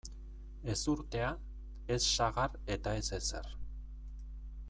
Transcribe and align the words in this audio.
Ezurtea, 0.73 1.27
ez 1.97 2.01
sagar 2.05 2.57
eta 2.79 2.97
ez 3.03 3.11
ezer. 3.21 3.55